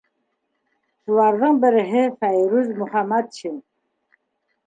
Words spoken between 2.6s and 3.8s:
Мөхәмәтшин.